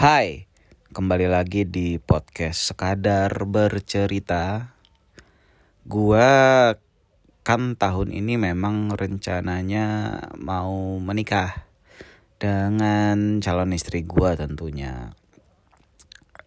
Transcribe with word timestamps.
Hai, 0.00 0.48
kembali 0.96 1.28
lagi 1.28 1.68
di 1.68 2.00
podcast 2.00 2.72
Sekadar 2.72 3.44
Bercerita. 3.44 4.72
Gua 5.84 6.72
kan 7.44 7.76
tahun 7.76 8.08
ini 8.08 8.40
memang 8.40 8.96
rencananya 8.96 10.16
mau 10.40 10.96
menikah 10.96 11.68
dengan 12.40 13.44
calon 13.44 13.76
istri 13.76 14.00
gua 14.00 14.40
tentunya. 14.40 15.12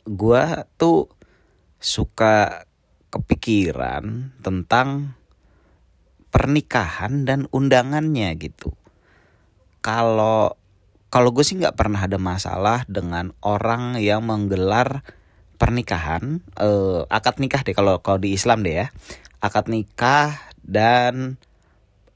Gua 0.02 0.66
tuh 0.82 1.14
suka 1.78 2.66
kepikiran 3.14 4.34
tentang 4.42 5.14
pernikahan 6.34 7.22
dan 7.30 7.46
undangannya 7.54 8.34
gitu. 8.34 8.74
Kalau 9.86 10.58
kalau 11.14 11.30
gue 11.30 11.45
sih 11.45 11.62
nggak 11.62 11.77
pernah 11.77 12.09
ada 12.09 12.17
masalah 12.17 12.90
dengan 12.90 13.38
orang 13.45 14.02
yang 14.02 14.26
menggelar 14.26 15.05
pernikahan, 15.62 16.41
eh, 16.58 17.05
akad 17.05 17.38
nikah 17.38 17.62
deh 17.62 17.77
kalau 17.77 18.02
kalau 18.02 18.17
di 18.17 18.34
Islam 18.34 18.66
deh 18.66 18.81
ya, 18.81 18.88
akad 19.38 19.70
nikah 19.70 20.41
dan 20.66 21.38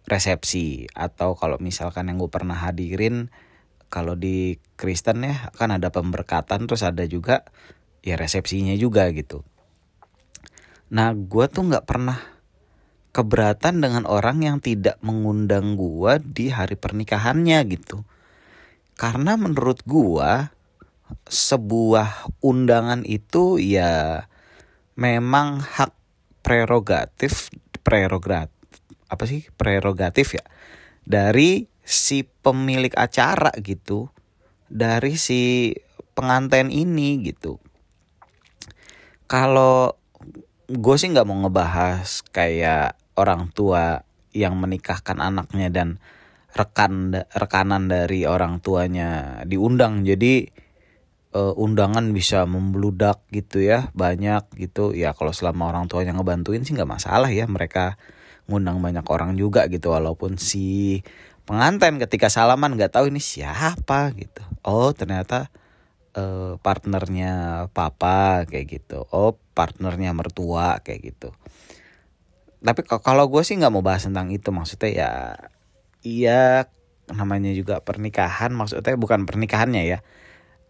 resepsi. 0.10 0.90
Atau 0.98 1.38
kalau 1.38 1.62
misalkan 1.62 2.10
yang 2.10 2.18
gue 2.18 2.32
pernah 2.34 2.58
hadirin 2.58 3.30
kalau 3.94 4.18
di 4.18 4.58
Kristen 4.74 5.22
ya 5.22 5.54
kan 5.54 5.70
ada 5.70 5.94
pemberkatan 5.94 6.66
terus 6.66 6.82
ada 6.82 7.06
juga 7.06 7.46
ya 8.02 8.18
resepsinya 8.18 8.74
juga 8.82 9.14
gitu. 9.14 9.46
Nah 10.90 11.14
gue 11.14 11.46
tuh 11.54 11.70
nggak 11.70 11.86
pernah 11.86 12.18
keberatan 13.14 13.78
dengan 13.78 14.10
orang 14.10 14.42
yang 14.42 14.58
tidak 14.58 14.98
mengundang 15.06 15.78
gue 15.78 16.18
di 16.34 16.50
hari 16.50 16.74
pernikahannya 16.74 17.62
gitu 17.70 18.02
karena 18.98 19.38
menurut 19.38 19.86
gua 19.86 20.52
sebuah 21.30 22.42
undangan 22.44 23.08
itu 23.08 23.62
ya 23.62 24.28
memang 25.00 25.64
hak 25.64 25.96
prerogatif 26.44 27.54
prerogatif 27.86 28.52
apa 29.08 29.24
sih? 29.24 29.48
Prerogatif 29.56 30.36
ya. 30.36 30.44
Dari 31.08 31.64
si 31.88 32.28
pemilik 32.28 32.92
acara 33.00 33.56
gitu 33.64 34.12
dari 34.68 35.16
si 35.16 35.72
pengantin 36.12 36.68
ini 36.68 37.24
gitu. 37.24 37.56
Kalau 39.28 39.96
gue 40.68 40.96
sih 41.00 41.08
nggak 41.08 41.28
mau 41.28 41.48
ngebahas 41.48 42.28
kayak 42.36 43.00
orang 43.16 43.52
tua 43.56 44.04
yang 44.36 44.60
menikahkan 44.60 45.24
anaknya 45.24 45.72
dan 45.72 45.90
rekan 46.56 47.24
rekanan 47.34 47.92
dari 47.92 48.24
orang 48.24 48.64
tuanya 48.64 49.42
diundang. 49.44 50.08
Jadi 50.08 50.48
uh, 51.36 51.54
undangan 51.56 52.14
bisa 52.16 52.48
membludak 52.48 53.26
gitu 53.34 53.62
ya 53.64 53.92
banyak 53.94 54.48
gitu. 54.56 54.96
Ya 54.96 55.12
kalau 55.14 55.36
selama 55.36 55.70
orang 55.70 55.92
tuanya 55.92 56.16
ngebantuin 56.16 56.64
sih 56.64 56.74
nggak 56.74 56.90
masalah 56.90 57.30
ya. 57.30 57.46
Mereka 57.50 58.00
ngundang 58.48 58.80
banyak 58.80 59.04
orang 59.08 59.36
juga 59.36 59.68
gitu 59.68 59.92
walaupun 59.92 60.40
si 60.40 61.02
pengantin 61.48 62.00
ketika 62.00 62.28
salaman 62.32 62.76
nggak 62.76 62.96
tahu 62.96 63.12
ini 63.12 63.20
siapa 63.20 64.12
gitu. 64.16 64.44
Oh 64.64 64.92
ternyata 64.96 65.52
uh, 66.16 66.56
partnernya 66.60 67.68
papa 67.72 68.48
kayak 68.48 68.66
gitu. 68.68 69.06
Oh 69.12 69.36
partnernya 69.54 70.16
mertua 70.16 70.80
kayak 70.82 71.02
gitu. 71.14 71.30
Tapi 72.58 72.82
kalau 72.84 73.30
gue 73.30 73.46
sih 73.46 73.56
nggak 73.56 73.72
mau 73.72 73.86
bahas 73.86 74.10
tentang 74.10 74.34
itu. 74.34 74.50
Maksudnya 74.50 74.90
ya 74.90 75.12
iya 76.06 76.70
namanya 77.08 77.56
juga 77.56 77.80
pernikahan 77.80 78.52
maksudnya 78.52 79.00
bukan 79.00 79.24
pernikahannya 79.24 79.84
ya 79.88 80.00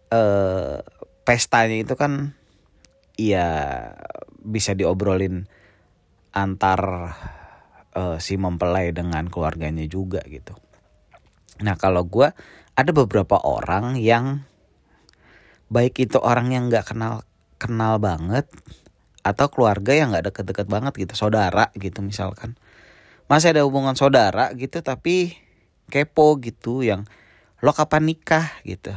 eh 0.08 0.80
pestanya 1.26 1.76
itu 1.76 1.92
kan 1.98 2.32
iya 3.18 3.46
bisa 4.40 4.72
diobrolin 4.72 5.44
antar 6.32 7.12
uh, 7.92 8.16
si 8.22 8.38
mempelai 8.38 8.94
dengan 8.94 9.26
keluarganya 9.26 9.84
juga 9.90 10.22
gitu. 10.30 10.54
Nah 11.60 11.74
kalau 11.74 12.06
gue 12.06 12.30
ada 12.78 12.90
beberapa 12.94 13.36
orang 13.42 13.98
yang 13.98 14.46
baik 15.68 15.98
itu 16.00 16.16
orang 16.22 16.54
yang 16.54 16.70
nggak 16.70 16.94
kenal 16.94 17.26
kenal 17.58 17.98
banget 17.98 18.46
atau 19.26 19.50
keluarga 19.50 19.92
yang 19.92 20.14
nggak 20.14 20.32
deket-deket 20.32 20.70
banget 20.70 20.94
gitu, 20.96 21.12
saudara 21.18 21.74
gitu 21.76 22.00
misalkan 22.00 22.56
masih 23.28 23.52
ada 23.52 23.62
hubungan 23.68 23.92
saudara 23.92 24.50
gitu 24.56 24.80
tapi 24.80 25.36
kepo 25.92 26.36
gitu 26.40 26.80
yang 26.80 27.04
lo 27.60 27.76
kapan 27.76 28.08
nikah? 28.08 28.48
gitu. 28.64 28.94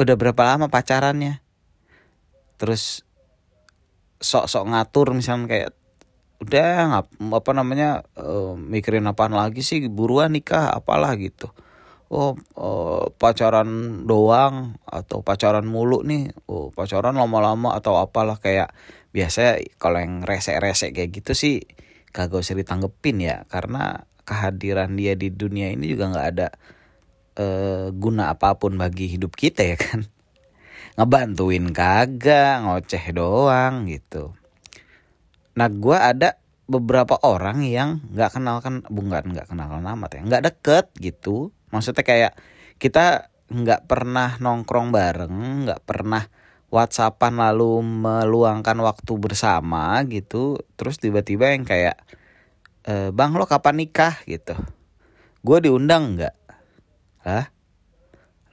Udah 0.00 0.14
berapa 0.16 0.42
lama 0.44 0.72
pacarannya? 0.72 1.40
Terus 2.56 3.04
sok-sok 4.20 4.64
ngatur 4.72 5.12
misalnya 5.12 5.46
kayak 5.48 5.70
udah 6.36 6.68
ngap 6.92 7.06
apa 7.32 7.50
namanya 7.56 8.04
uh, 8.20 8.56
mikirin 8.56 9.08
apaan 9.08 9.36
lagi 9.36 9.60
sih? 9.60 9.84
Buruan 9.88 10.32
nikah 10.32 10.72
apalah 10.72 11.16
gitu. 11.20 11.52
Oh 12.06 12.38
uh, 12.54 13.10
pacaran 13.18 14.04
doang 14.06 14.78
atau 14.86 15.20
pacaran 15.20 15.66
mulu 15.66 16.06
nih. 16.06 16.32
Oh 16.46 16.70
pacaran 16.70 17.16
lama-lama 17.16 17.74
atau 17.74 17.98
apalah 17.98 18.38
kayak 18.38 18.70
biasa 19.10 19.58
kalau 19.80 19.98
yang 19.98 20.22
rese-rese 20.22 20.92
kayak 20.92 21.10
gitu 21.10 21.32
sih 21.32 21.64
kagak 22.16 22.40
usah 22.40 22.56
ditanggepin 22.56 23.20
ya 23.20 23.44
karena 23.52 24.08
kehadiran 24.24 24.96
dia 24.96 25.12
di 25.12 25.28
dunia 25.28 25.68
ini 25.68 25.92
juga 25.92 26.08
nggak 26.08 26.28
ada 26.32 26.48
uh, 27.36 27.86
guna 27.92 28.32
apa 28.32 28.56
pun 28.56 28.80
bagi 28.80 29.12
hidup 29.12 29.36
kita 29.36 29.62
ya 29.62 29.76
kan. 29.76 30.08
Ngebantuin 30.96 31.76
kagak 31.76 32.64
ngoceh 32.64 33.04
doang 33.12 33.84
gitu. 33.84 34.32
Nah 35.60 35.68
gue 35.68 35.96
ada 36.00 36.40
beberapa 36.66 37.20
orang 37.22 37.62
yang 37.62 38.02
nggak 38.10 38.34
kenal 38.34 38.58
kan 38.64 38.82
bukan 38.90 39.36
nggak 39.36 39.46
kenal 39.52 39.76
nama 39.78 40.08
ya 40.08 40.24
nggak 40.24 40.44
deket 40.48 40.86
gitu. 40.96 41.52
Maksudnya 41.68 42.02
kayak 42.02 42.32
kita 42.80 43.28
nggak 43.46 43.86
pernah 43.86 44.40
nongkrong 44.42 44.90
bareng 44.90 45.68
nggak 45.68 45.80
pernah 45.86 46.26
WhatsAppan 46.70 47.38
lalu 47.38 47.80
meluangkan 47.82 48.76
waktu 48.82 49.12
bersama 49.16 50.02
gitu. 50.08 50.58
Terus 50.74 50.98
tiba-tiba 50.98 51.54
yang 51.54 51.62
kayak 51.62 51.96
e, 52.84 53.10
bang 53.14 53.32
lo 53.34 53.46
kapan 53.46 53.86
nikah? 53.86 54.18
gitu. 54.26 54.54
Gue 55.46 55.58
diundang 55.62 56.18
nggak? 56.18 56.36
Lah 57.26 57.46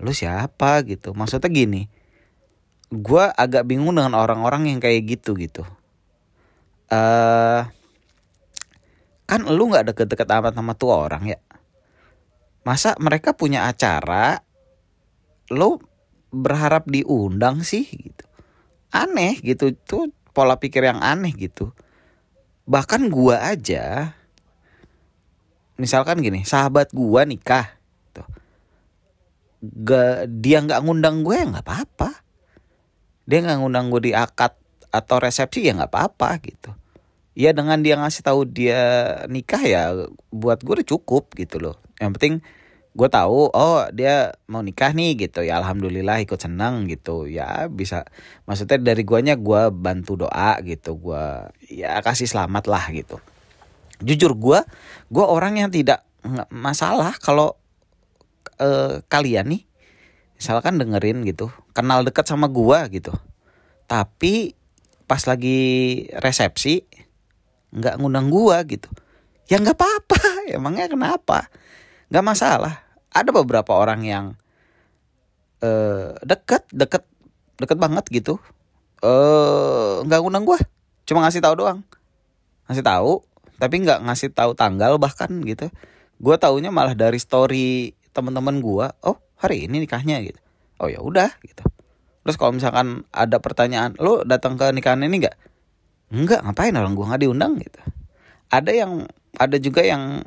lu 0.03 0.12
siapa? 0.12 0.84
gitu. 0.84 1.16
Maksudnya 1.16 1.50
gini 1.50 1.90
gue 2.94 3.25
agak 3.25 3.66
bingung 3.66 3.97
dengan 3.97 4.13
orang-orang 4.13 4.69
yang 4.69 4.78
kayak 4.78 5.02
gitu 5.09 5.34
gitu. 5.34 5.66
Uh, 6.94 7.66
kan 9.25 9.41
lu 9.50 9.73
nggak 9.73 9.90
deket-deket 9.94 10.29
amat 10.29 10.53
sama 10.53 10.78
tuh 10.78 10.94
orang 10.94 11.25
ya? 11.25 11.40
Masa 12.62 12.94
mereka 13.02 13.34
punya 13.34 13.66
acara 13.66 14.46
lo 15.50 15.81
berharap 16.34 16.90
diundang 16.90 17.62
sih 17.62 17.86
gitu. 17.86 18.26
Aneh 18.90 19.38
gitu. 19.46 19.72
Tuh 19.86 20.10
pola 20.34 20.58
pikir 20.58 20.90
yang 20.90 21.00
aneh 21.00 21.32
gitu. 21.38 21.72
Bahkan 22.66 23.14
gua 23.14 23.54
aja 23.54 24.18
misalkan 25.74 26.22
gini 26.22 26.46
sahabat 26.46 26.94
gua 26.94 27.26
nikah 27.26 27.66
tuh 28.14 28.30
gak 29.64 30.30
dia 30.30 30.62
nggak 30.62 30.84
ngundang 30.84 31.24
gue 31.24 31.40
ya 31.40 31.46
nggak 31.48 31.66
apa-apa. 31.66 32.10
Dia 33.24 33.40
nggak 33.40 33.60
ngundang 33.64 33.88
gue 33.88 34.12
di 34.12 34.14
akad 34.14 34.60
atau 34.92 35.16
resepsi 35.24 35.64
ya 35.64 35.72
nggak 35.74 35.88
apa-apa 35.88 36.30
gitu. 36.44 36.72
Ya 37.34 37.56
dengan 37.56 37.80
dia 37.82 37.96
ngasih 37.96 38.22
tahu 38.28 38.44
dia 38.44 38.82
nikah 39.32 39.64
ya 39.64 39.96
buat 40.30 40.60
gue 40.62 40.84
udah 40.84 40.88
cukup 40.88 41.32
gitu 41.40 41.64
loh. 41.64 41.80
Yang 41.98 42.12
penting 42.20 42.36
gue 42.94 43.09
tahu 43.09 43.50
oh 43.50 43.90
dia 43.90 44.38
mau 44.46 44.62
nikah 44.62 44.94
nih 44.94 45.28
gitu. 45.28 45.41
Ya 45.41 45.58
alhamdulillah 45.58 46.22
ikut 46.22 46.38
senang 46.38 46.85
gitu. 46.85 47.26
Ya 47.26 47.66
bisa. 47.67 48.06
Maksudnya 48.46 48.78
dari 48.78 49.02
guanya 49.02 49.34
gue 49.34 49.73
bantu 49.73 50.26
doa 50.26 50.62
gitu. 50.62 50.94
Gue 51.02 51.50
ya 51.73 51.97
kasih 52.06 52.29
selamat 52.29 52.70
lah 52.70 52.85
gitu. 52.94 53.17
Jujur 54.00 54.38
gue 54.38 54.62
gue 55.09 55.26
orang 55.26 55.58
yang 55.58 55.70
tidak 55.73 56.06
masalah 56.53 57.17
kalau 57.20 57.58
uh, 58.62 59.03
kalian 59.12 59.52
nih 59.52 59.64
misalkan 60.40 60.79
dengerin 60.79 61.28
gitu 61.28 61.52
kenal 61.73 62.06
dekat 62.06 62.29
sama 62.29 62.46
gue 62.46 62.78
gitu. 62.94 63.14
Tapi 63.90 64.53
pas 65.09 65.20
lagi 65.26 65.59
resepsi 66.14 66.85
nggak 67.73 67.97
ngundang 67.97 68.29
gue 68.29 68.78
gitu. 68.78 68.90
Ya 69.50 69.58
nggak 69.58 69.82
apa-apa. 69.82 70.22
Emangnya 70.56 70.85
kenapa? 70.85 71.50
Nggak 72.14 72.26
masalah 72.26 72.83
ada 73.14 73.30
beberapa 73.30 73.72
orang 73.78 74.02
yang 74.04 74.26
uh, 75.62 76.18
deket 76.26 76.66
deket 76.74 77.06
deket 77.62 77.78
banget 77.78 78.06
gitu. 78.10 78.42
Eh 79.06 80.04
nggak 80.04 80.20
ngundang 80.20 80.44
gue 80.44 80.60
cuma 81.06 81.24
ngasih 81.24 81.40
tahu 81.40 81.56
doang. 81.62 81.86
Ngasih 82.68 82.84
tahu 82.84 83.22
tapi 83.62 83.76
nggak 83.86 84.04
ngasih 84.04 84.34
tahu 84.34 84.58
tanggal 84.58 84.98
bahkan 84.98 85.30
gitu. 85.46 85.70
Gue 86.18 86.36
taunya 86.42 86.74
malah 86.74 86.98
dari 86.98 87.22
story 87.22 87.94
teman-teman 88.12 88.60
gue 88.60 88.88
oh 89.06 89.18
hari 89.38 89.70
ini 89.70 89.86
nikahnya 89.86 90.20
gitu. 90.26 90.40
Oh 90.82 90.90
ya 90.90 91.00
udah 91.00 91.30
gitu. 91.46 91.64
Terus 92.24 92.36
kalau 92.40 92.56
misalkan 92.56 93.04
ada 93.12 93.38
pertanyaan 93.44 94.00
lo 94.00 94.24
datang 94.24 94.56
ke 94.56 94.72
nikahan 94.72 95.04
ini 95.04 95.28
nggak? 95.28 95.38
Nggak 96.14 96.40
ngapain 96.48 96.76
orang 96.76 96.96
gua 96.96 97.14
nggak 97.14 97.22
diundang 97.28 97.60
gitu. 97.60 97.80
Ada 98.48 98.72
yang 98.72 98.92
ada 99.36 99.58
juga 99.60 99.84
yang 99.84 100.24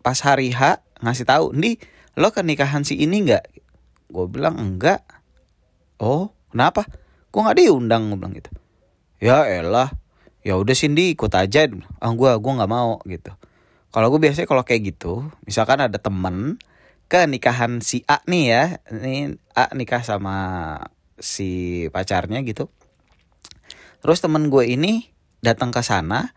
pas 0.00 0.16
hari 0.24 0.56
H 0.56 0.80
ngasih 1.04 1.28
tahu 1.28 1.52
nih 1.52 1.76
lo 2.14 2.30
ke 2.30 2.40
nikahan 2.46 2.86
si 2.86 2.98
ini 2.98 3.26
nggak? 3.26 3.44
Gue 4.10 4.26
bilang 4.30 4.58
enggak. 4.58 5.02
Oh 5.98 6.30
kenapa? 6.50 6.86
Gue 7.34 7.40
nggak 7.42 7.58
diundang? 7.58 8.10
Gue 8.10 8.18
bilang 8.18 8.34
gitu. 8.34 8.50
Ya 9.18 9.46
elah 9.48 9.90
ya 10.44 10.60
udah 10.60 10.76
Cindy 10.76 11.16
ikut 11.16 11.32
aja. 11.32 11.66
Ah 11.98 12.12
gue 12.12 12.30
gua 12.38 12.52
nggak 12.60 12.70
mau 12.70 13.00
gitu. 13.08 13.32
Kalau 13.90 14.10
gue 14.10 14.20
biasanya 14.20 14.46
kalau 14.46 14.62
kayak 14.62 14.94
gitu 14.94 15.26
misalkan 15.48 15.80
ada 15.80 15.98
temen 15.98 16.60
ke 17.08 17.24
nikahan 17.30 17.78
si 17.80 18.02
A 18.10 18.20
nih 18.26 18.44
ya 18.50 18.64
ini 18.90 19.38
A 19.54 19.70
nikah 19.72 20.02
sama 20.04 20.36
si 21.18 21.84
pacarnya 21.88 22.42
gitu. 22.42 22.68
Terus 24.04 24.20
temen 24.20 24.52
gue 24.52 24.68
ini 24.68 25.08
datang 25.40 25.72
ke 25.72 25.80
sana 25.80 26.36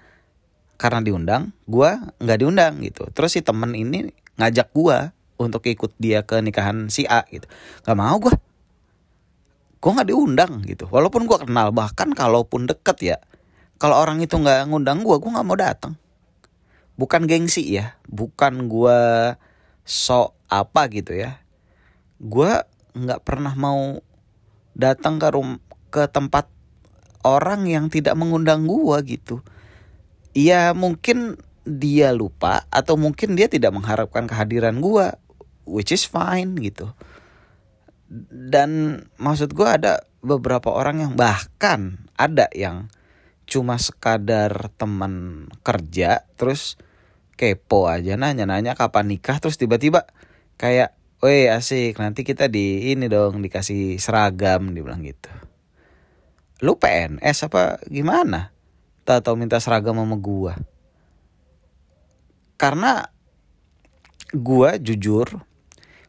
karena 0.77 1.01
diundang 1.03 1.51
gue 1.65 1.89
nggak 2.24 2.39
diundang 2.39 2.79
gitu. 2.79 3.09
Terus 3.12 3.35
si 3.35 3.41
temen 3.44 3.74
ini 3.75 4.07
ngajak 4.38 4.71
gue 4.71 5.17
untuk 5.38 5.66
ikut 5.69 5.94
dia 6.01 6.25
ke 6.25 6.42
nikahan 6.42 6.89
si 6.89 7.06
A 7.06 7.25
gitu. 7.30 7.45
Nggak 7.86 7.98
mau 7.98 8.18
gue 8.18 8.34
gue 9.78 9.92
nggak 9.94 10.10
diundang 10.10 10.54
gitu. 10.66 10.89
Walaupun 10.89 11.30
gue 11.30 11.38
kenal 11.45 11.69
bahkan 11.72 12.12
kalaupun 12.12 12.66
deket 12.66 12.98
ya 13.01 13.18
kalau 13.78 14.01
orang 14.01 14.19
itu 14.22 14.36
nggak 14.36 14.68
ngundang 14.68 15.06
gue 15.06 15.16
gue 15.22 15.31
nggak 15.31 15.48
mau 15.48 15.57
datang 15.57 15.94
bukan 16.98 17.30
gengsi 17.30 17.78
ya 17.78 17.94
bukan 18.10 18.66
gue 18.68 19.00
sok 19.86 20.34
apa 20.50 20.89
gitu 20.92 21.13
ya. 21.13 21.39
Gue 22.18 22.51
nggak 22.98 23.22
pernah 23.22 23.54
mau 23.54 24.01
datang 24.74 25.22
ke 25.22 25.30
rum 25.30 25.62
ke 25.94 26.10
tempat 26.10 26.50
orang 27.22 27.69
yang 27.69 27.88
tidak 27.94 28.18
mengundang 28.18 28.66
gue 28.66 28.98
gitu. 29.06 29.45
Ya 30.34 30.74
mungkin 30.74 31.38
dia 31.68 32.16
lupa 32.16 32.66
atau 32.74 32.98
mungkin 32.98 33.36
dia 33.38 33.51
tidak 33.51 33.75
mengharapkan 33.75 34.25
kehadiran 34.25 34.80
gue 34.80 35.13
which 35.68 35.92
is 35.92 36.08
fine 36.08 36.56
gitu 36.58 36.96
dan 38.31 39.04
maksud 39.19 39.52
gue 39.52 39.68
ada 39.68 40.08
beberapa 40.24 40.72
orang 40.72 41.04
yang 41.04 41.12
bahkan 41.19 42.08
ada 42.16 42.48
yang 42.56 42.88
cuma 43.48 43.75
sekadar 43.75 44.72
teman 44.80 45.48
kerja 45.62 46.24
terus 46.40 46.80
kepo 47.36 47.92
aja 47.92 48.16
nanya-nanya 48.16 48.74
kapan 48.74 49.12
nikah 49.12 49.38
terus 49.44 49.60
tiba-tiba 49.60 50.08
kayak 50.56 50.98
Weh 51.18 51.50
asik 51.50 51.98
nanti 51.98 52.22
kita 52.22 52.46
di 52.46 52.94
ini 52.94 53.10
dong 53.10 53.42
dikasih 53.42 53.98
seragam 53.98 54.70
dibilang 54.70 55.02
gitu. 55.02 55.34
Lu 56.62 56.78
PNS 56.78 57.50
apa 57.50 57.81
gimana? 57.90 58.54
Tak 59.02 59.25
tahu 59.25 59.34
minta 59.34 59.58
seragam 59.58 59.98
sama 59.98 60.13
gua. 60.13 60.54
Karena 62.54 63.10
gua 64.30 64.78
jujur, 64.78 65.42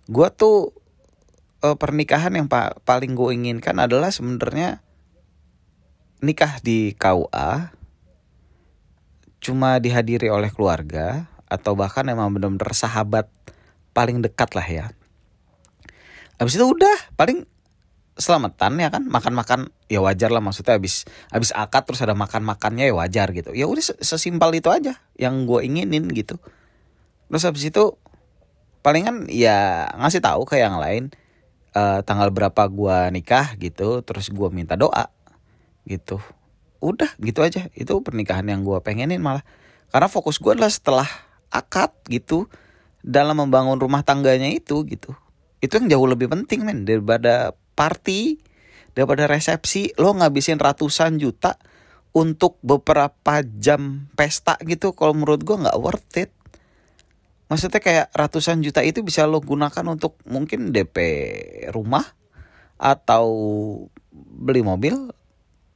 gua 0.08 0.32
tuh 0.32 0.72
eh, 1.62 1.76
pernikahan 1.76 2.32
yang 2.34 2.48
pa 2.48 2.74
paling 2.82 3.12
gue 3.12 3.30
inginkan 3.36 3.76
adalah 3.76 4.08
sebenarnya 4.08 4.80
nikah 6.18 6.58
di 6.64 6.96
KUA 6.98 7.78
cuma 9.38 9.78
dihadiri 9.78 10.26
oleh 10.32 10.50
keluarga 10.50 11.30
atau 11.46 11.78
bahkan 11.78 12.04
emang 12.10 12.34
benar-benar 12.34 12.74
sahabat 12.74 13.30
paling 13.94 14.20
dekat 14.20 14.52
lah 14.58 14.66
ya. 14.66 14.86
Habis 16.38 16.58
itu 16.58 16.66
udah 16.66 16.96
paling 17.14 17.46
selamatan 18.18 18.82
ya 18.82 18.90
kan 18.90 19.06
makan-makan 19.06 19.70
ya 19.86 20.02
wajar 20.02 20.34
lah 20.34 20.42
maksudnya 20.42 20.74
habis 20.74 21.06
habis 21.30 21.54
akad 21.54 21.86
terus 21.86 22.02
ada 22.02 22.18
makan-makannya 22.18 22.90
ya 22.90 22.94
wajar 22.94 23.30
gitu. 23.30 23.54
Ya 23.54 23.70
udah 23.70 24.02
sesimpel 24.02 24.58
itu 24.58 24.68
aja 24.68 24.98
yang 25.14 25.46
gue 25.46 25.62
inginin 25.62 26.10
gitu. 26.10 26.36
Terus 27.30 27.42
habis 27.46 27.64
itu 27.70 27.94
palingan 28.88 29.28
ya 29.28 29.84
ngasih 30.00 30.24
tahu 30.24 30.48
ke 30.48 30.56
yang 30.56 30.80
lain 30.80 31.12
uh, 31.76 32.00
tanggal 32.00 32.32
berapa 32.32 32.72
gue 32.72 33.12
nikah 33.12 33.52
gitu 33.60 34.00
terus 34.00 34.32
gue 34.32 34.48
minta 34.48 34.80
doa 34.80 35.12
gitu. 35.84 36.16
Udah 36.80 37.12
gitu 37.20 37.44
aja. 37.44 37.68
Itu 37.76 38.00
pernikahan 38.00 38.48
yang 38.48 38.64
gue 38.64 38.80
pengenin 38.80 39.20
malah. 39.20 39.44
Karena 39.92 40.08
fokus 40.08 40.40
gue 40.40 40.56
adalah 40.56 40.72
setelah 40.72 41.08
akad 41.52 41.92
gitu 42.08 42.48
dalam 43.04 43.36
membangun 43.44 43.76
rumah 43.76 44.00
tangganya 44.00 44.48
itu 44.48 44.88
gitu. 44.88 45.12
Itu 45.60 45.84
yang 45.84 45.92
jauh 45.92 46.08
lebih 46.08 46.32
penting 46.32 46.64
men. 46.64 46.88
Daripada 46.88 47.52
party 47.76 48.40
daripada 48.96 49.28
resepsi 49.28 49.92
lo 50.00 50.16
ngabisin 50.16 50.56
ratusan 50.56 51.20
juta 51.20 51.60
untuk 52.16 52.56
beberapa 52.64 53.44
jam 53.44 54.10
pesta 54.16 54.56
gitu 54.64 54.96
kalau 54.96 55.14
menurut 55.14 55.44
gue 55.44 55.54
nggak 55.54 55.78
worth 55.78 56.18
it 56.18 56.32
maksudnya 57.48 57.80
kayak 57.80 58.06
ratusan 58.12 58.60
juta 58.60 58.84
itu 58.84 59.00
bisa 59.00 59.24
lo 59.24 59.40
gunakan 59.40 59.84
untuk 59.88 60.20
mungkin 60.28 60.72
DP 60.72 60.96
rumah 61.72 62.04
atau 62.78 63.26
beli 64.12 64.62
mobil 64.62 64.94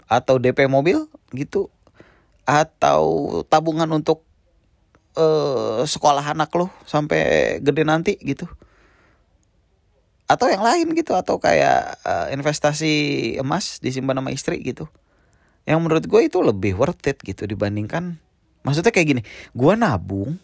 atau 0.06 0.36
DP 0.38 0.68
mobil 0.68 1.08
gitu 1.32 1.72
atau 2.44 3.40
tabungan 3.48 3.88
untuk 3.90 4.22
uh, 5.16 5.82
sekolah 5.82 6.36
anak 6.36 6.52
lo 6.54 6.68
sampai 6.84 7.58
gede 7.58 7.82
nanti 7.82 8.12
gitu. 8.20 8.46
Atau 10.28 10.48
yang 10.48 10.64
lain 10.64 10.96
gitu 10.96 11.12
atau 11.12 11.36
kayak 11.36 12.00
uh, 12.04 12.26
investasi 12.32 13.36
emas 13.36 13.82
disimpan 13.82 14.20
sama 14.20 14.30
istri 14.32 14.60
gitu. 14.64 14.88
Yang 15.68 15.78
menurut 15.80 16.04
gue 16.08 16.20
itu 16.24 16.38
lebih 16.40 16.76
worth 16.76 17.04
it 17.08 17.20
gitu 17.20 17.46
dibandingkan 17.46 18.22
maksudnya 18.62 18.94
kayak 18.94 19.08
gini 19.14 19.22
gue 19.52 19.72
nabung 19.74 20.38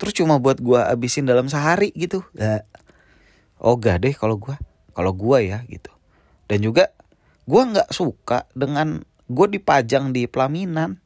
terus 0.00 0.12
cuma 0.16 0.38
buat 0.42 0.58
gue 0.58 0.78
abisin 0.78 1.28
dalam 1.28 1.46
sehari 1.46 1.92
gitu. 1.94 2.24
Gak 2.36 2.64
oh 3.62 3.78
gak 3.78 4.02
deh 4.02 4.14
kalau 4.14 4.36
gue 4.36 4.56
kalau 4.92 5.12
gue 5.16 5.38
ya 5.48 5.64
gitu. 5.68 5.92
Dan 6.46 6.60
juga 6.60 6.92
gue 7.48 7.62
nggak 7.62 7.90
suka 7.90 8.46
dengan 8.52 9.02
gue 9.26 9.46
dipajang 9.48 10.12
di 10.12 10.28
pelaminan. 10.28 11.00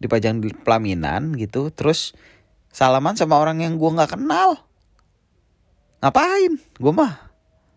Dipajang 0.00 0.40
di 0.40 0.50
pelaminan 0.52 1.36
gitu 1.36 1.68
terus 1.72 2.16
salaman 2.74 3.14
sama 3.14 3.38
orang 3.38 3.62
yang 3.62 3.76
gue 3.76 3.90
nggak 3.90 4.18
kenal. 4.18 4.64
Ngapain? 6.02 6.60
Gue 6.76 6.92
mah 6.92 7.30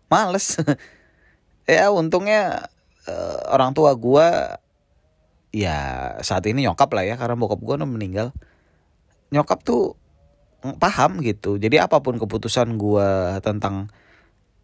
males. 0.08 0.56
Ya 1.68 1.92
untungnya 1.92 2.72
uh, 3.04 3.52
orang 3.52 3.76
tua 3.76 3.92
gue 3.92 4.26
ya 5.52 5.76
saat 6.24 6.40
ini 6.48 6.64
nyokap 6.64 6.88
lah 6.96 7.04
ya 7.04 7.20
karena 7.20 7.36
bokap 7.36 7.60
gue 7.60 7.74
udah 7.76 7.84
meninggal. 7.84 8.28
Nyokap 9.28 9.68
tuh 9.68 9.92
paham 10.58 11.22
gitu. 11.22 11.56
Jadi 11.56 11.78
apa 11.78 12.02
pun 12.02 12.18
keputusan 12.18 12.74
gue 12.74 13.08
tentang 13.46 13.90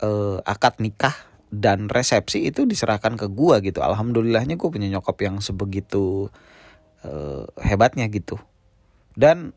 uh, 0.03 0.43
akad 0.43 0.83
nikah 0.83 1.15
dan 1.55 1.87
resepsi 1.87 2.51
itu 2.51 2.67
diserahkan 2.67 3.15
ke 3.15 3.31
gua 3.31 3.63
gitu. 3.63 3.79
Alhamdulillahnya 3.79 4.59
gue 4.59 4.69
punya 4.69 4.91
nyokap 4.91 5.15
yang 5.23 5.39
sebegitu 5.39 6.29
uh, 7.07 7.47
hebatnya 7.63 8.11
gitu. 8.11 8.43
Dan 9.15 9.55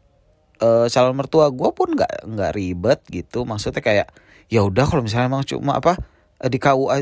uh, 0.61 0.85
calon 0.85 1.17
mertua 1.17 1.49
gue 1.49 1.69
pun 1.73 1.89
nggak 1.97 2.29
nggak 2.29 2.51
ribet 2.53 2.99
gitu. 3.09 3.49
Maksudnya 3.49 3.81
kayak 3.81 4.07
ya 4.47 4.61
udah 4.61 4.85
kalau 4.85 5.01
misalnya 5.01 5.33
emang 5.33 5.43
cuma 5.43 5.81
apa 5.81 5.97
eh, 6.39 6.49
di 6.53 6.61
KUA 6.61 6.97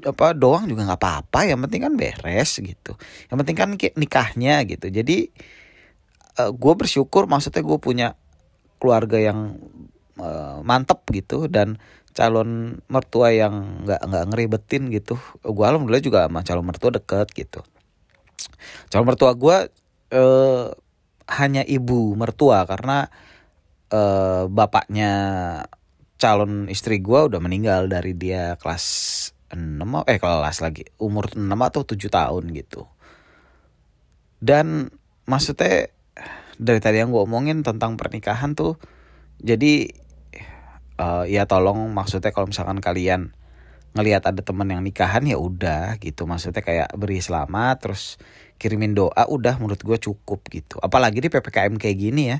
apa 0.00 0.32
doang 0.32 0.64
juga 0.64 0.88
nggak 0.88 1.00
apa-apa. 1.04 1.40
Yang 1.44 1.60
penting 1.68 1.80
kan 1.84 1.92
beres 2.00 2.50
gitu. 2.56 2.92
Yang 3.28 3.36
penting 3.44 3.56
kan 3.56 3.68
nikahnya 3.76 4.64
gitu. 4.64 4.88
Jadi 4.88 5.28
uh, 6.40 6.48
gue 6.48 6.72
bersyukur 6.72 7.28
maksudnya 7.28 7.60
gue 7.60 7.76
punya 7.76 8.16
keluarga 8.80 9.20
yang 9.20 9.60
uh, 10.16 10.64
mantep 10.64 11.04
gitu 11.12 11.46
dan 11.46 11.76
calon 12.10 12.82
mertua 12.90 13.30
yang 13.30 13.86
nggak 13.86 14.00
nggak 14.02 14.24
ngeribetin 14.34 14.90
gitu. 14.90 15.14
Gue 15.44 15.64
alhamdulillah 15.64 16.02
juga 16.02 16.18
sama 16.26 16.42
calon 16.42 16.66
mertua 16.66 16.90
deket 16.98 17.28
gitu. 17.34 17.60
Calon 18.90 19.06
mertua 19.06 19.32
gue 19.38 19.56
eh, 20.10 20.66
hanya 21.30 21.62
ibu 21.62 22.18
mertua 22.18 22.66
karena 22.66 23.06
eh, 23.94 24.44
bapaknya 24.50 25.12
calon 26.20 26.66
istri 26.68 26.98
gue 27.00 27.20
udah 27.30 27.40
meninggal 27.40 27.86
dari 27.88 28.12
dia 28.12 28.58
kelas 28.60 28.84
6 29.50 29.82
eh 30.06 30.18
kelas 30.22 30.62
lagi 30.62 30.86
umur 31.02 31.34
6 31.34 31.42
atau 31.48 31.82
7 31.82 31.96
tahun 32.10 32.44
gitu. 32.54 32.86
Dan 34.40 34.88
maksudnya 35.28 35.92
dari 36.60 36.76
tadi 36.84 37.00
yang 37.00 37.08
gue 37.08 37.24
omongin 37.24 37.64
tentang 37.64 37.96
pernikahan 37.96 38.52
tuh 38.52 38.76
jadi 39.40 39.88
uh, 41.00 41.24
ya 41.24 41.48
tolong 41.48 41.88
maksudnya 41.96 42.28
kalau 42.36 42.52
misalkan 42.52 42.84
kalian 42.84 43.32
ngelihat 43.90 44.22
ada 44.22 44.38
teman 44.44 44.70
yang 44.70 44.84
nikahan 44.84 45.24
ya 45.26 45.40
udah 45.40 45.98
gitu. 45.98 46.28
Maksudnya 46.28 46.62
kayak 46.62 46.94
beri 46.94 47.18
selamat 47.18 47.76
terus 47.82 48.02
kirimin 48.60 48.94
doa 48.94 49.26
udah 49.26 49.58
menurut 49.58 49.80
gue 49.82 49.98
cukup 49.98 50.46
gitu. 50.52 50.78
Apalagi 50.78 51.18
di 51.24 51.28
ppkm 51.32 51.74
kayak 51.80 51.96
gini 51.98 52.22
ya. 52.30 52.38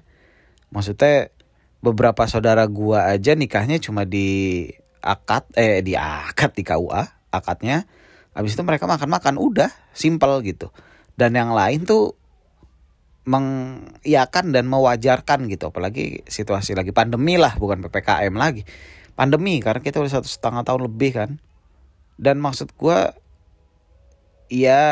Maksudnya 0.71 1.35
beberapa 1.83 2.29
saudara 2.31 2.62
gue 2.69 2.99
aja 3.00 3.35
nikahnya 3.35 3.81
cuma 3.83 4.07
di 4.07 4.69
akad 5.00 5.49
eh 5.57 5.81
di 5.83 5.97
akad 5.99 6.55
di 6.55 6.62
KUA 6.62 7.33
akadnya. 7.35 7.89
Habis 8.31 8.55
itu 8.55 8.62
mereka 8.62 8.87
makan-makan 8.87 9.41
udah 9.43 9.71
simple 9.91 10.39
gitu. 10.47 10.71
Dan 11.19 11.35
yang 11.35 11.50
lain 11.50 11.83
tuh 11.83 12.20
mengiakan 13.29 14.53
dan 14.55 14.65
mewajarkan 14.69 15.49
gitu. 15.50 15.69
Apalagi 15.69 16.25
situasi 16.25 16.73
lagi 16.73 16.95
pandemi 16.95 17.37
lah 17.37 17.57
bukan 17.57 17.85
ppkm 17.85 18.35
lagi. 18.37 18.65
Pandemi 19.17 19.61
karena 19.61 19.85
kita 19.85 20.00
udah 20.00 20.21
satu 20.21 20.29
setengah 20.29 20.65
tahun 20.65 20.89
lebih 20.89 21.11
kan. 21.17 21.31
Dan 22.21 22.41
maksud 22.41 22.77
gue 22.77 22.99
ya 24.50 24.83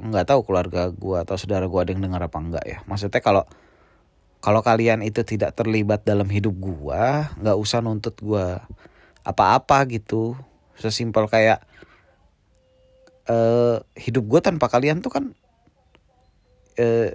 nggak 0.00 0.26
tahu 0.32 0.40
keluarga 0.48 0.88
gue 0.88 1.16
atau 1.20 1.36
saudara 1.36 1.68
gue 1.68 1.80
ada 1.80 1.90
yang 1.92 2.02
dengar 2.02 2.22
apa 2.22 2.38
enggak 2.38 2.64
ya. 2.66 2.78
Maksudnya 2.86 3.22
kalau 3.22 3.44
kalau 4.42 4.58
kalian 4.58 5.06
itu 5.06 5.22
tidak 5.22 5.54
terlibat 5.54 6.02
dalam 6.02 6.26
hidup 6.26 6.54
gue 6.58 7.02
nggak 7.42 7.58
usah 7.58 7.78
nuntut 7.82 8.18
gue 8.18 8.58
apa-apa 9.22 9.86
gitu. 9.90 10.34
Sesimpel 10.74 11.30
kayak 11.30 11.62
uh, 13.30 13.78
hidup 13.94 14.24
gue 14.26 14.40
tanpa 14.42 14.66
kalian 14.66 15.04
tuh 15.04 15.12
kan 15.14 15.24
uh, 16.80 17.08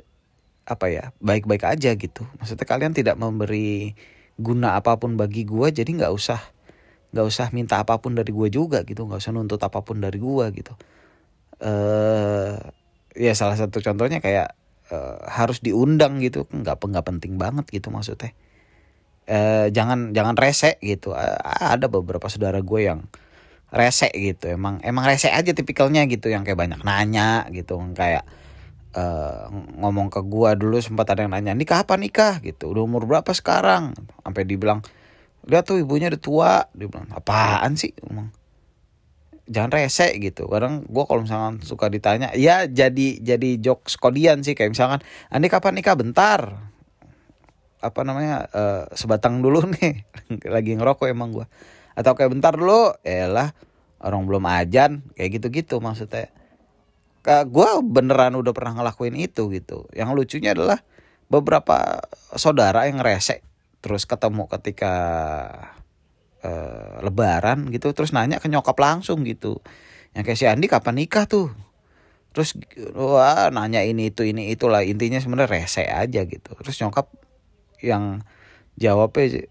apa 0.67 0.91
ya 0.91 1.15
baik-baik 1.23 1.63
aja 1.63 1.95
gitu. 1.95 2.27
Maksudnya 2.37 2.67
kalian 2.67 2.91
tidak 2.91 3.15
memberi 3.15 3.95
guna 4.35 4.75
apa 4.75 4.99
pun 4.99 5.15
bagi 5.15 5.47
gue 5.47 5.71
jadi 5.71 5.87
nggak 5.87 6.13
usah 6.13 6.37
nggak 7.15 7.25
usah 7.25 7.47
minta 7.55 7.79
apa 7.79 7.97
pun 8.03 8.13
dari 8.13 8.35
gue 8.35 8.51
juga 8.51 8.83
gitu. 8.83 9.07
Nggak 9.07 9.23
usah 9.23 9.31
nuntut 9.31 9.63
apa 9.63 9.79
pun 9.81 10.03
dari 10.03 10.19
gue 10.19 10.45
gitu. 10.51 10.73
Eh 11.63 12.55
ya 13.17 13.33
salah 13.33 13.55
satu 13.57 13.81
contohnya 13.81 14.19
kayak 14.19 14.53
uh, 14.91 15.23
harus 15.31 15.63
diundang 15.63 16.19
gitu. 16.19 16.43
Nggak 16.51 16.83
nggak 16.83 17.05
penting 17.07 17.39
banget 17.39 17.65
gitu 17.71 17.87
maksudnya. 17.87 18.35
Uh, 19.27 19.71
jangan 19.71 20.11
jangan 20.11 20.35
rese 20.35 20.75
gitu. 20.83 21.15
Ada 21.15 21.87
beberapa 21.87 22.27
saudara 22.27 22.59
gue 22.59 22.81
yang 22.83 23.07
rese 23.71 24.11
gitu. 24.11 24.51
Emang 24.51 24.83
emang 24.83 25.07
rese 25.07 25.31
aja 25.31 25.51
tipikalnya 25.55 26.03
gitu 26.11 26.27
yang 26.27 26.43
kayak 26.43 26.59
banyak 26.59 26.83
nanya 26.83 27.47
gitu. 27.55 27.79
Kayak 27.95 28.27
uh, 28.97 29.53
ngomong 29.77 30.09
ke 30.09 30.25
gue 30.25 30.49
dulu 30.57 30.81
sempat 30.81 31.13
ada 31.13 31.23
yang 31.23 31.31
nanya 31.31 31.53
nikah 31.53 31.85
apa 31.85 31.95
nikah? 31.95 32.41
Gitu. 32.41 32.65
Udah 32.65 32.83
umur 32.83 33.05
berapa 33.05 33.29
sekarang? 33.31 33.93
Sampai 34.25 34.43
dibilang 34.49 34.81
lihat 35.45 35.69
tuh 35.69 35.77
ibunya 35.77 36.09
udah 36.09 36.21
tua. 36.21 36.53
Dia 36.73 36.89
bilang 36.89 37.07
apaan 37.13 37.77
sih? 37.77 37.93
Emang 38.01 38.33
jangan 39.45 39.71
rese 39.71 40.17
gitu. 40.17 40.49
Kadang 40.49 40.83
gue 40.89 41.03
kalau 41.05 41.21
misalkan 41.23 41.61
suka 41.61 41.87
ditanya 41.87 42.33
ya 42.33 42.65
jadi 42.65 43.21
jadi 43.21 43.49
jokes 43.61 44.01
kodian 44.01 44.41
sih. 44.41 44.57
Kayak 44.57 44.73
misalkan 44.73 44.99
andi 45.29 45.47
kapan 45.47 45.77
nikah? 45.77 45.95
Bentar. 45.95 46.41
Apa 47.77 48.01
namanya 48.01 48.49
uh, 48.51 48.83
sebatang 48.97 49.45
dulu 49.45 49.69
nih. 49.77 50.03
Lagi 50.53 50.73
ngerokok 50.73 51.07
emang 51.13 51.31
gue 51.31 51.45
atau 51.97 52.13
kayak 52.17 52.33
bentar 52.33 52.57
dulu. 52.57 52.97
Lah 53.05 53.53
orang 54.01 54.25
belum 54.25 54.43
ajan. 54.49 55.05
Kayak 55.13 55.41
gitu-gitu 55.41 55.77
maksudnya 55.77 56.33
gue 57.27 57.69
beneran 57.83 58.39
udah 58.39 58.55
pernah 58.55 58.79
ngelakuin 58.79 59.15
itu 59.19 59.51
gitu. 59.51 59.83
Yang 59.91 60.09
lucunya 60.15 60.55
adalah 60.55 60.79
beberapa 61.27 61.99
saudara 62.39 62.87
yang 62.87 63.03
rese 63.03 63.43
terus 63.83 64.07
ketemu 64.07 64.47
ketika 64.47 64.95
uh, 66.43 67.03
lebaran 67.03 67.67
gitu. 67.69 67.91
Terus 67.91 68.15
nanya 68.15 68.39
ke 68.39 68.47
nyokap 68.47 68.79
langsung 68.79 69.27
gitu. 69.27 69.59
Yang 70.15 70.23
kayak 70.23 70.39
si 70.39 70.45
Andi 70.47 70.67
kapan 70.71 71.03
nikah 71.03 71.27
tuh? 71.27 71.51
Terus 72.31 72.55
wah 72.95 73.51
nanya 73.51 73.83
ini 73.83 74.09
itu 74.09 74.23
ini 74.23 74.55
itulah. 74.55 74.87
Intinya 74.87 75.19
sebenarnya 75.19 75.51
rese 75.51 75.83
aja 75.83 76.23
gitu. 76.23 76.51
Terus 76.63 76.79
nyokap 76.79 77.11
yang 77.83 78.23
jawabnya 78.79 79.45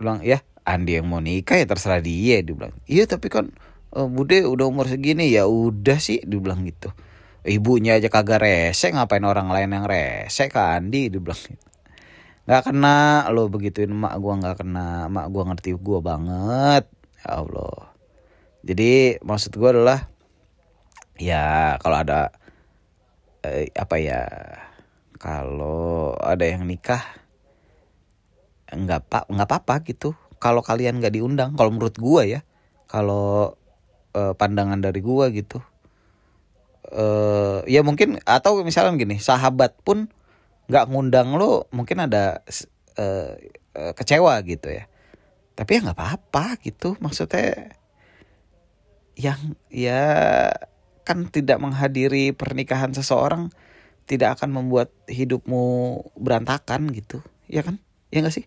bilang 0.00 0.24
ya 0.24 0.40
Andi 0.64 0.96
yang 0.96 1.06
mau 1.12 1.20
nikah 1.20 1.60
ya 1.60 1.68
terserah 1.68 2.00
dia 2.00 2.40
dia 2.40 2.54
bilang. 2.56 2.72
Iya 2.88 3.04
tapi 3.04 3.28
kan 3.28 3.52
uh, 3.94 4.08
bude 4.08 4.42
udah 4.46 4.66
umur 4.70 4.86
segini. 4.86 5.30
Ya 5.30 5.46
udah 5.46 5.98
sih 5.98 6.22
dia 6.22 6.38
bilang 6.38 6.62
gitu. 6.66 6.90
Ibunya 7.40 7.96
aja 7.96 8.12
kagak 8.12 8.44
rese 8.44 8.92
ngapain 8.92 9.24
orang 9.24 9.48
lain 9.48 9.72
yang 9.72 9.86
rese 9.88 10.52
ke 10.52 10.60
Andi? 10.60 11.08
dia 11.08 11.20
bilang 11.20 11.40
gitu. 11.40 11.68
Nggak 12.44 12.62
kena 12.66 13.30
lo 13.30 13.46
begituin 13.46 13.94
emak 13.94 14.14
gua 14.20 14.34
nggak 14.40 14.56
kena. 14.60 15.08
Emak 15.08 15.26
gua 15.32 15.42
ngerti 15.52 15.70
gua 15.78 15.98
banget. 16.02 16.84
Ya 17.22 17.30
Allah. 17.40 17.94
Jadi 18.60 19.22
maksud 19.24 19.56
gua 19.56 19.70
adalah 19.72 20.00
ya 21.20 21.76
kalau 21.80 21.96
ada 22.00 22.32
eh, 23.44 23.68
apa 23.76 23.96
ya 24.00 24.24
kalau 25.20 26.16
ada 26.16 26.44
yang 26.48 26.64
nikah 26.64 27.04
nggak 28.72 29.00
pak 29.08 29.24
nggak 29.30 29.48
apa-apa 29.48 29.74
gitu. 29.88 30.12
Kalau 30.40 30.64
kalian 30.64 31.00
nggak 31.00 31.16
diundang 31.16 31.56
kalau 31.56 31.72
menurut 31.72 31.96
gua 32.00 32.24
ya 32.24 32.40
kalau 32.90 33.59
eh, 34.14 34.34
pandangan 34.34 34.80
dari 34.80 35.00
gua 35.02 35.28
gitu. 35.30 35.62
Eh, 36.90 37.60
ya 37.70 37.86
mungkin 37.86 38.18
atau 38.26 38.66
misalnya 38.66 38.98
gini 38.98 39.22
sahabat 39.22 39.78
pun 39.86 40.10
nggak 40.66 40.86
ngundang 40.90 41.34
lo 41.34 41.66
mungkin 41.74 41.98
ada 42.06 42.46
uh, 42.98 43.34
uh, 43.74 43.92
kecewa 43.94 44.38
gitu 44.46 44.70
ya. 44.70 44.86
Tapi 45.58 45.70
ya 45.78 45.80
nggak 45.86 45.98
apa-apa 45.98 46.58
gitu 46.62 46.94
maksudnya 47.02 47.74
yang 49.18 49.58
ya 49.68 50.02
kan 51.02 51.26
tidak 51.26 51.58
menghadiri 51.58 52.30
pernikahan 52.32 52.94
seseorang 52.94 53.50
tidak 54.06 54.38
akan 54.38 54.50
membuat 54.50 54.90
hidupmu 55.06 55.98
berantakan 56.18 56.90
gitu. 56.94 57.22
Ya 57.46 57.62
kan? 57.66 57.82
Ya 58.14 58.22
nggak 58.22 58.34
sih? 58.34 58.46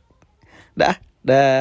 Dah 0.80 0.96
dah 1.18 1.60